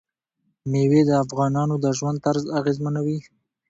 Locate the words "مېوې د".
0.71-1.11